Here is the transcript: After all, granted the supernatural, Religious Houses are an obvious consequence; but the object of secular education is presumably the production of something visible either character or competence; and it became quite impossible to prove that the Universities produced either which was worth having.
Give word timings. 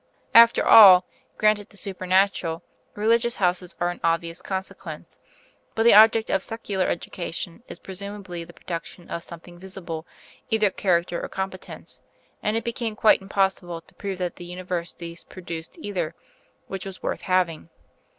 After 0.33 0.65
all, 0.65 1.05
granted 1.37 1.69
the 1.69 1.77
supernatural, 1.77 2.63
Religious 2.95 3.35
Houses 3.35 3.75
are 3.79 3.91
an 3.91 3.99
obvious 4.03 4.41
consequence; 4.41 5.19
but 5.75 5.83
the 5.83 5.93
object 5.93 6.31
of 6.31 6.41
secular 6.41 6.87
education 6.87 7.61
is 7.67 7.77
presumably 7.77 8.43
the 8.43 8.51
production 8.51 9.11
of 9.11 9.21
something 9.21 9.59
visible 9.59 10.07
either 10.49 10.71
character 10.71 11.21
or 11.23 11.29
competence; 11.29 12.01
and 12.41 12.57
it 12.57 12.63
became 12.63 12.95
quite 12.95 13.21
impossible 13.21 13.79
to 13.81 13.93
prove 13.93 14.17
that 14.17 14.37
the 14.37 14.45
Universities 14.45 15.23
produced 15.23 15.77
either 15.77 16.15
which 16.65 16.87
was 16.87 17.03
worth 17.03 17.21
having. 17.21 17.69